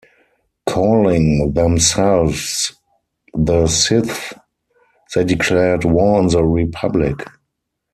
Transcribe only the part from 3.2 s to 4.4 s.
the Sith,